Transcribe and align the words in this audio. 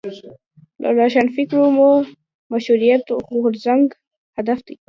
له 0.81 0.89
روښانفکرۍ 0.97 1.59
مو 1.75 1.89
مشروطیت 2.51 3.05
غورځنګ 3.29 3.85
هدف 4.37 4.59
دی. 4.67 4.75